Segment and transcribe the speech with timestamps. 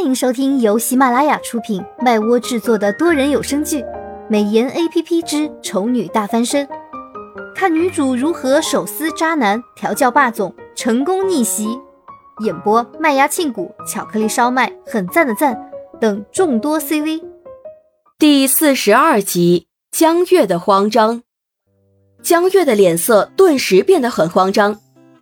[0.00, 3.82] 欢迎收听由喜马拉雅出品、麦窝制作的多人有声剧
[4.30, 6.66] 《美颜 A P P 之丑女大翻身》，
[7.54, 11.78] 看女主如何手撕渣男、调教霸总、成功逆袭。
[12.42, 17.22] 演播：麦芽庆谷、巧克力烧麦、很赞的赞等众多 C V。
[18.18, 21.22] 第四十二集，江月的慌张。
[22.22, 24.80] 江月的脸色顿时变得很慌张。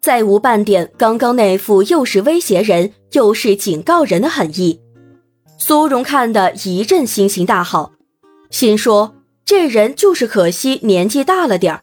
[0.00, 4.80] 再无半点刚刚那副又是威胁人又是警告人的狠意，
[5.58, 7.92] 苏荣看得一阵心情大好，
[8.50, 11.80] 心说这人就是可惜年纪大了点儿，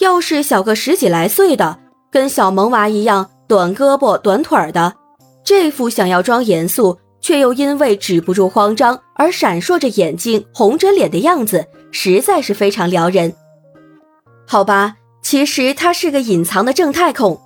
[0.00, 1.78] 要是小个十几来岁的，
[2.10, 4.94] 跟小萌娃一样短胳膊短腿的，
[5.44, 13.32] 这副想要装严肃却又因为止不住慌张而闪烁着眼睛、红着脸的样子，实在是非常撩人。
[14.48, 17.40] 好吧，其实他是个隐藏的正太控。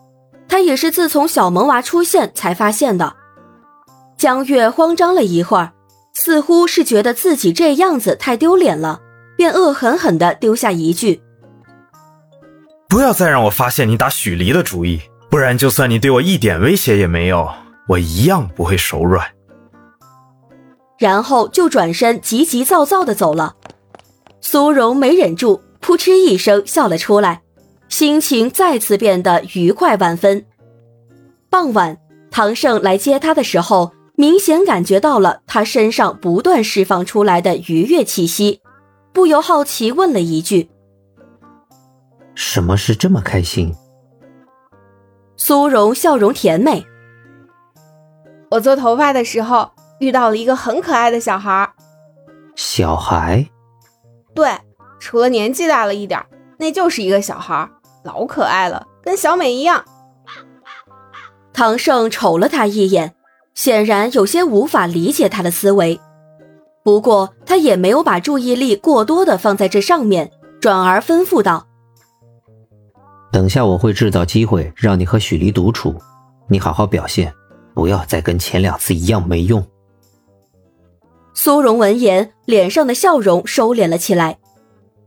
[0.49, 3.15] 他也是自从小萌娃出现才发现的。
[4.17, 5.73] 江月慌张了一会儿，
[6.15, 9.01] 似乎是觉得自己这样子太丢脸了，
[9.37, 11.21] 便恶狠狠地丢下一句
[12.89, 17.49] ：“不要再让我发现你打许离的主意，不然就算你对我一点威胁也没有，
[17.89, 19.27] 我一样不会手软。”
[20.99, 23.57] 然后就转身急急躁躁地走了。
[24.41, 27.43] 苏荣没忍住，扑哧一声笑了出来。
[27.89, 30.45] 心情再次变得愉快万分。
[31.49, 31.99] 傍晚，
[32.31, 38.61] 唐胜来接他的时候，明显感觉到了他身上不断释放出来的愉悦气息，
[39.13, 40.69] 不由好奇问了一句
[42.35, 43.73] ：“什么事这么开心？”
[45.39, 46.85] 苏荣笑容甜美
[48.51, 49.71] ：“我做头发的时候
[50.01, 51.73] 遇到了一个很可爱的小孩。”
[52.57, 53.47] 小孩？
[54.35, 54.51] 对，
[54.99, 56.23] 除了年纪大了一点，
[56.59, 57.71] 那就是一个小孩。
[58.07, 59.85] 老可爱了，跟小美一样。
[61.53, 63.15] 唐盛瞅了他一眼，
[63.55, 66.01] 显然有些无法理解他的思维。
[66.85, 71.67] 不过他也没有把注意力过多的放在这上面，转而吩咐道
[73.33, 76.01] ：“等下我会制造机会让你和许离独处，
[76.49, 77.35] 你好好表现，
[77.75, 79.67] 不要再跟前两次一样没用。”
[81.35, 84.39] 苏荣闻言，脸上的笑容收敛了起来，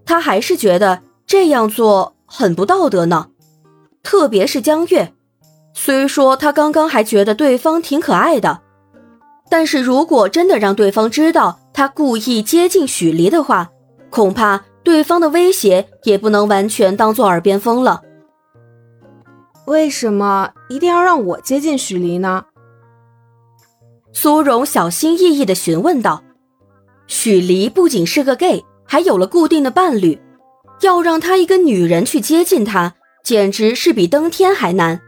[0.06, 2.16] 他还是觉得这样做。
[2.29, 3.29] 很不道德呢，
[4.03, 5.13] 特别是江月。
[5.73, 8.62] 虽说他刚刚还觉得对方挺可爱的，
[9.50, 13.72] 但是如果真的让对方知道他故意接近许离的话，
[14.09, 18.01] 恐怕对方的威胁也不能完全当做耳边风了。
[19.66, 22.46] 为什么一定要让我接近许离呢？
[24.11, 26.23] 苏荣小心翼翼地询问道。
[27.07, 30.19] 许离不仅是个 gay，还有了固定的伴侣。
[30.81, 35.00] 要让他一个女人去接近他，简直是比登天还难。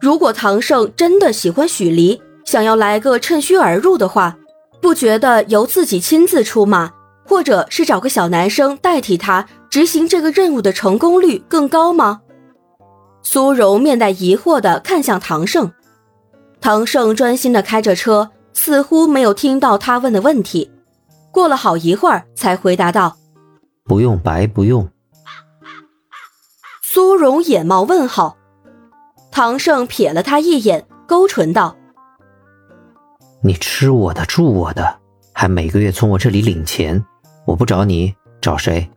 [0.00, 4.36] 如果唐盛真的喜欢许离，想要来个趁虚而入的话，
[4.80, 6.90] 不觉得由自己亲自出马，
[7.24, 12.22] 或者是找个小男生代替他执行这个任务的成功率更高吗？
[13.22, 15.70] 苏柔面带疑惑地看向唐盛，
[16.60, 20.70] 唐盛专心地开着车，似乎没有听到他问的问题。
[21.30, 23.19] 过了好一会儿，才回答道。
[23.90, 24.88] 不用白不用。
[26.80, 28.36] 苏荣眼冒问号，
[29.32, 31.76] 唐盛瞥了他一眼，勾唇道
[33.42, 35.00] ：“你吃我的，住我的，
[35.32, 37.04] 还每个月从我这里领钱，
[37.44, 38.88] 我不找你找谁？”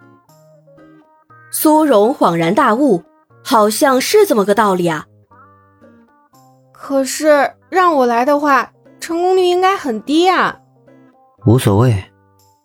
[1.51, 3.03] 苏荣恍然大悟，
[3.43, 5.07] 好像是这么个道理啊。
[6.71, 10.59] 可是让我来的话，成功率应该很低啊。
[11.47, 12.11] 无所谓，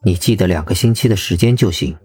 [0.03, 1.97] 你记得两个星期的时间就行。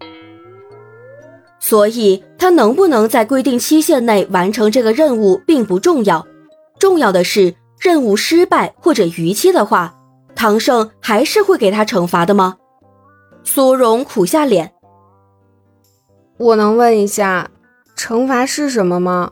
[1.73, 6.23] 所以，他能不能在规定期限内完成这个任务并不重要，
[6.77, 9.95] 重要的是任务失败或者逾期的话，
[10.35, 12.57] 唐胜还是会给他惩罚的吗？
[13.43, 14.71] 苏荣苦下脸，
[16.37, 17.49] 我能问一下，
[17.97, 19.31] 惩罚是什么吗？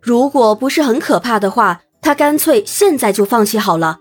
[0.00, 3.98] 如果不是很可怕的话，他干脆现在就放弃好了。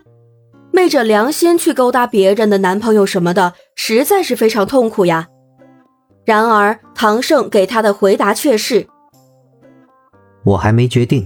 [0.71, 5.29] 昧着良心去勾搭别人的男朋友什么的，实在是非常痛苦呀。
[6.27, 8.85] 然而，唐胜给他的回答却是
[10.43, 11.25] ：“我还没决定，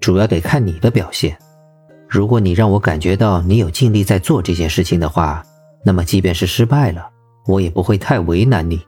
[0.00, 1.38] 主要得看你的表现。
[2.08, 5.40] 如果你让我感觉到你有尽力在做这件事情的话，
[5.84, 7.08] 那么即便是失败了，
[7.46, 8.84] 我也不会太为难你。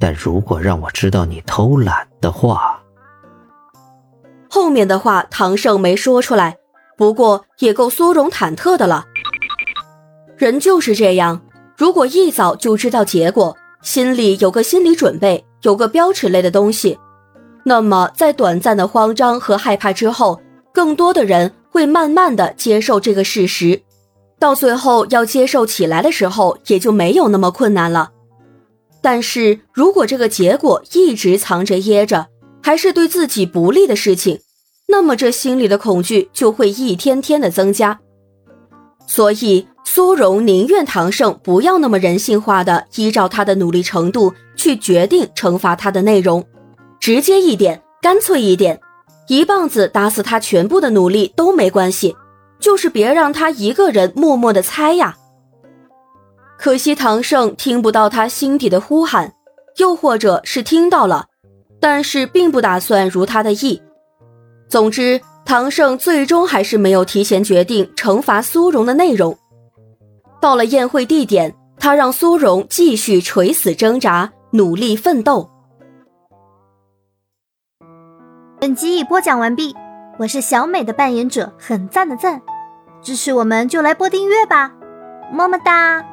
[0.00, 2.82] 但如果让我知道你偷懒的话……”
[4.50, 6.56] 后面的话唐胜没说出来，
[6.98, 9.04] 不过也够苏荣忐忑的了。
[10.36, 11.42] 人就是这样，
[11.76, 13.56] 如果一早就知道结果。
[13.84, 16.98] 心里有个心理准备，有个标尺类的东西，
[17.64, 20.40] 那么在短暂的慌张和害怕之后，
[20.72, 23.82] 更多的人会慢慢的接受这个事实，
[24.38, 28.10] 到最后要接受起来的时候，也就没有那么困难了。
[29.02, 32.28] 但是如果这个结果一直藏着掖着，
[32.62, 34.40] 还是对自己不利的事情，
[34.88, 38.00] 那么这心里的恐惧就会一天天的增加。
[39.06, 46.44] 所以苏荣宁愿唐胜不要那么人性化的依照他的努力程度去决定惩罚他的内容，
[46.98, 48.80] 直接一点，干脆一点，
[49.28, 52.16] 一棒子打死他全部的努力都没关系，
[52.58, 55.16] 就是别让他一个人默默的猜呀。
[56.58, 59.34] 可惜唐胜听不到他心底的呼喊，
[59.76, 61.26] 又或者是听到了，
[61.78, 63.82] 但是并不打算如他的意。
[64.66, 69.36] 总之，唐胜最终还是没有提前决定惩罚苏荣的内容。
[70.44, 75.48] 到了宴会地点，他让苏荣继续垂死挣扎，努力奋斗。
[78.60, 79.74] 本集已播讲完毕，
[80.18, 82.42] 我是小美的扮演者，很赞的赞，
[83.00, 84.70] 支持我们就来播订阅吧，
[85.32, 86.04] 么么哒，